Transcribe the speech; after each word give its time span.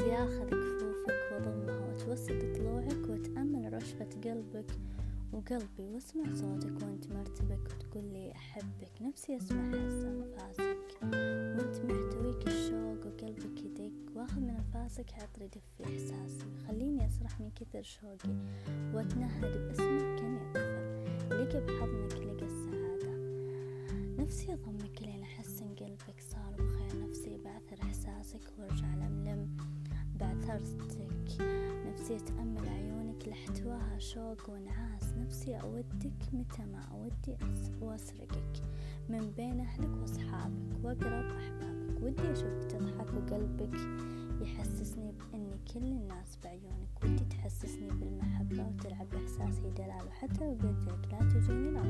ياخذ 0.00 0.48
كفوفك 0.48 1.32
وضمها 1.32 1.88
وتوسط 1.88 2.44
ضلوعك 2.56 3.08
وتأمل 3.08 3.72
رشفة 3.72 4.08
قلبك 4.24 4.70
وقلبي 5.32 5.82
واسمع 5.94 6.34
صوتك 6.34 6.82
وانت 6.82 7.12
مرتبك 7.12 7.60
وتقول 7.74 8.04
لي 8.04 8.32
أحبك 8.32 9.02
نفسي 9.02 9.36
أسمع 9.36 9.70
حس 9.70 10.04
أنفاسك. 10.04 10.78
وانت 11.02 11.76
محتويك 11.76 12.48
الشوق 12.48 13.06
وقلبك 13.06 13.64
يدق 13.64 14.16
واخذ 14.16 14.40
من 14.40 14.50
أنفاسك 14.50 15.12
عطر 15.14 15.42
يدفي 15.42 15.84
إحساسي. 15.84 16.46
خليني 16.68 17.06
أسرح 17.06 17.40
من 17.40 17.50
كثر 17.50 17.82
شوقي 17.82 18.34
وأتنهد 18.94 19.66
باسمك 19.68 20.20
كاني 20.20 20.38
طفل 20.54 20.80
لقى 21.30 21.60
بحضنك 21.66 22.12
لقى 22.12 22.46
السعادة. 22.46 23.10
نفسي 24.18 24.52
أضمك 24.52 25.02
لين 25.02 25.22
أحسن 25.22 25.74
قلبك 25.74 26.20
صار 26.20 26.54
بخير. 26.58 27.08
نفسي 27.08 27.38
بعثر 27.44 27.82
إحساسك 27.82 28.40
وأرجع 28.58 28.89
بعثرتك 30.50 31.42
نفسي 31.86 32.16
أتأمل 32.16 32.68
عيونك 32.68 33.28
لحتواها 33.28 33.98
شوق 33.98 34.50
ونعاس. 34.50 35.14
نفسي 35.18 35.56
أودك 35.56 36.22
متى 36.32 36.62
ما 36.62 36.82
أودي 36.92 37.36
وأسرقك. 37.80 38.62
من 39.08 39.30
بين 39.36 39.60
أهلك 39.60 40.00
وأصحابك 40.00 40.84
وأقرب 40.84 41.36
أحبابك. 41.36 42.02
ودي 42.02 42.32
أشوفك 42.32 42.64
تضحك 42.64 43.14
وقلبك 43.14 43.76
يحسسني 44.40 45.12
بأني 45.12 45.58
كل 45.74 45.84
الناس 45.84 46.38
بعيونك. 46.44 47.04
ودي 47.04 47.24
تحسسني 47.24 47.88
بالمحبة 47.88 48.66
وتلعب 48.66 49.08
بإحساسي 49.10 49.70
دلال. 49.70 50.06
وحتى 50.06 50.44
لو 50.44 50.50
قلت 50.50 51.12
لا 51.12 51.18
تجيني 51.18 51.70
لا 51.70 51.82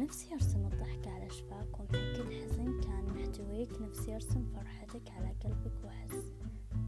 نفسي 0.00 0.34
أرسم 0.34 0.66
الضحك 0.66 1.08
على 1.08 1.30
شفاك 1.30 1.80
ومحن 1.80 2.16
كل 2.16 2.34
حزن 2.42 2.80
كان 2.80 3.04
محتويك. 3.14 3.82
نفسي 3.82 4.14
أرسم 4.14 4.44
فرحتك 4.54 5.10
على 5.10 5.34
قلبك 5.44 5.84
وأحس 5.84 6.32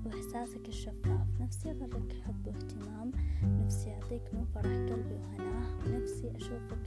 وإحساسك 0.06 0.68
الشفاف. 0.68 1.40
نفسي 1.40 1.70
أغرك 1.70 2.12
حب 2.12 2.46
واهتمام. 2.46 3.12
نفسي 3.44 3.90
أعطيك 3.90 4.34
من 4.34 4.44
فرح 4.54 4.72
قلبي 4.72 5.14
وهناه 5.14 5.78
ونفسي 5.86 6.36
أشوفك 6.36 6.78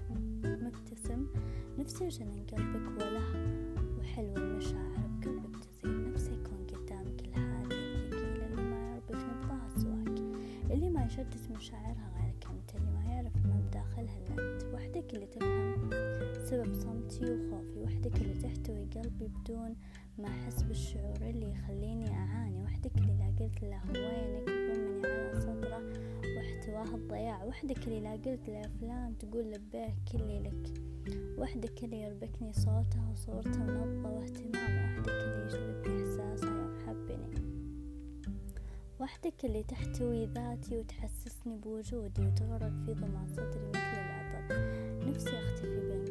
مبتسم. 0.44 1.28
نفسي 1.80 2.08
أجنن 2.08 2.46
قلبك 2.52 3.02
وله 3.02 3.26
وحلو 4.00 4.36
المشاعر 4.38 5.08
بقلبك 5.22 5.56
تزيد 5.66 6.08
نفسي 6.08 6.32
أكون 6.34 6.68
قدامك 6.68 7.22
الهادية 7.22 7.76
الثقيلة 8.06 8.46
اللي 8.46 8.62
ما 8.64 8.96
يربك 8.96 9.16
نبضها 9.16 9.70
سواك 9.78 10.20
اللي 10.72 10.90
ما 10.90 11.06
يشتت 11.06 11.52
مشاعرها 11.52 12.12
غيرك. 12.16 12.46
أنت 12.52 12.76
اللي 12.76 12.92
ما 12.92 13.04
يعرف 13.06 13.36
ما 13.46 13.62
بداخلها 13.68 14.18
إلا 14.18 14.54
أنت 14.54 14.64
وحدك 14.74 15.14
اللي 15.14 15.26
تفهم 15.26 15.55
سبب 16.46 16.74
صمتي 16.74 17.26
وخوفي. 17.26 17.80
وحدك 17.80 18.22
اللي 18.22 18.34
تحتوي 18.34 18.86
قلبي 18.96 19.28
بدون 19.28 19.76
ما 20.18 20.28
أحس 20.28 20.64
بالشعور 20.64 21.18
اللي 21.22 21.52
يخليني 21.52 22.10
أعاني. 22.12 22.64
وحدك 22.64 22.98
اللي 22.98 23.18
لا 23.18 23.46
قلت 23.46 23.64
له 23.64 23.82
وينك؟ 23.90 24.46
ضمني 24.50 25.08
على 25.08 25.42
صدره 25.42 25.82
واحتواه 26.38 26.96
الضياع. 26.96 27.44
وحدك 27.44 27.88
اللي 27.88 28.02
لا 28.02 28.12
قلت 28.12 28.50
له 28.50 28.62
فلان 28.62 29.18
تقول 29.18 29.52
لبيه 29.52 29.96
كلي 30.12 30.40
لك. 30.40 30.82
وحدك 31.38 31.84
اللي 31.84 32.02
يربكني 32.02 32.54
صوته 32.54 33.12
وصورته 33.12 33.62
ونبضه 33.62 34.10
واهتمامه 34.10 34.94
وحدك 34.94 35.10
اللي 35.10 35.46
يجلبني 35.46 36.04
إحساسه 36.04 36.48
يوم 36.48 36.76
حبني. 36.88 37.46
وحدك 39.00 39.46
اللي 39.46 39.64
تحتوي 39.64 40.26
ذاتي 40.26 40.78
وتحسسني 40.78 41.58
بوجودي 41.58 42.22
وتغرق 42.22 42.74
في 42.86 42.94
ضمان 42.94 43.28
صدري 43.28 43.68
مثل 43.70 43.80
العطر. 43.80 44.76
نفسي 45.10 45.30
أختفي 45.30 45.80
بين 45.80 46.05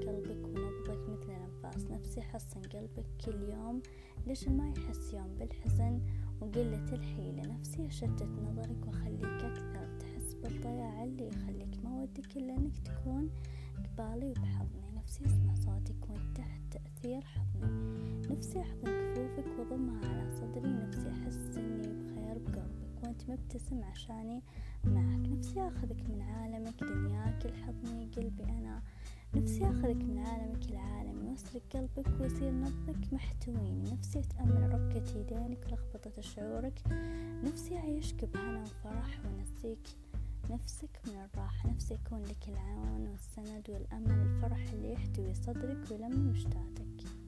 نفسي 2.14 2.30
أحصن 2.30 2.60
قلبك 2.60 3.06
كل 3.24 3.48
يوم؟ 3.48 3.82
ليش 4.26 4.48
ما 4.48 4.68
يحس 4.68 5.14
يوم 5.14 5.34
بالحزن؟ 5.38 6.00
وقلة 6.40 6.92
الحيلة 6.92 7.42
نفسي 7.42 7.86
أشتت 7.86 8.22
نظرك 8.22 8.86
وأخليك 8.86 9.24
أكثر. 9.24 9.98
تحس 9.98 10.34
بالضياع 10.34 11.04
اللي 11.04 11.28
يخليك 11.28 11.84
ما 11.84 12.02
ودك 12.02 12.36
إلا 12.36 12.56
إنك 12.56 12.78
تكون 12.78 13.30
قبالي 13.76 14.30
وبحضني. 14.30 14.96
نفسي 14.96 15.24
أسمع 15.26 15.54
صوتك 15.54 16.10
وانت 16.10 16.36
تحت 16.36 16.60
تأثير 16.70 17.24
حضني. 17.24 18.22
نفسي 18.30 18.60
أحضن 18.60 19.14
كفوفك 19.14 19.58
وأضمها 19.58 20.08
على 20.08 20.30
صدري. 20.30 20.68
نفسي 20.68 21.10
أحس 21.10 21.56
إني 21.56 21.88
بخير 21.88 22.38
بقربك 22.38 23.02
وأنت 23.04 23.30
مبتسم 23.30 23.84
عشاني. 23.84 24.42
معك 24.84 25.28
نفسي 25.28 25.60
أخذك 25.60 26.10
من 26.10 26.22
عالمك. 26.22 26.84
دنياك 26.84 27.46
الحضني 27.46 28.06
قلبي 28.16 28.44
أنا. 28.44 28.82
نفسي 29.34 29.64
أخذك 29.64 29.96
من 29.96 30.18
عالمك 30.18 30.70
وأسرق 31.54 31.72
قلبك 31.72 32.20
ويصير 32.20 32.52
نبضك 32.52 33.12
محتويني 33.12 33.92
نفسي 33.92 34.18
أتأمل 34.18 34.74
ركة 34.74 35.18
يدينك 35.18 35.66
ولخبطة 35.66 36.20
شعورك. 36.20 36.82
نفسي 37.44 37.78
أعيشك 37.78 38.24
بهنا 38.24 38.62
وفرح 38.62 39.20
ونسيك. 39.24 39.88
نفسك 40.50 41.00
من 41.06 41.14
الراحة 41.14 41.70
نفسي 41.70 41.94
يكون 41.94 42.22
لك 42.22 42.48
العون 42.48 43.06
والسند 43.08 43.70
والأمل. 43.70 44.10
الفرح 44.10 44.72
اللي 44.72 44.92
يحتوي 44.92 45.34
صدرك 45.34 45.90
ويلم 45.90 46.30
مشتاتك. 46.30 47.23